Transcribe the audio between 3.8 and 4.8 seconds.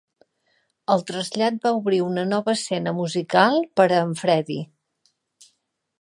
per a en Freddie.